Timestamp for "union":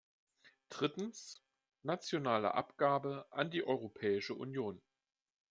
4.33-4.81